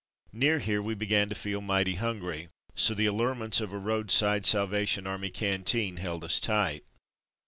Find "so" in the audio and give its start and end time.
2.73-2.95